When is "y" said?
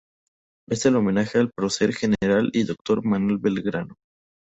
2.53-2.63